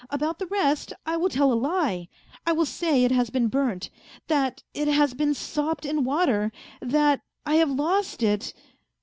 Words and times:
About 0.09 0.39
the 0.39 0.47
rest 0.47 0.93
I 1.05 1.15
will 1.15 1.29
tell 1.29 1.53
a 1.53 1.53
lie. 1.53 2.07
I 2.43 2.53
will 2.53 2.65
say 2.65 3.03
it 3.03 3.11
has 3.11 3.29
been 3.29 3.49
burnt, 3.49 3.91
that 4.29 4.63
it 4.73 4.87
has 4.87 5.13
been 5.13 5.35
sopped 5.35 5.85
in 5.85 6.03
water, 6.03 6.51
that 6.81 7.21
I 7.45 7.57
have 7.57 7.69
lost 7.69 8.23
it. 8.23 8.51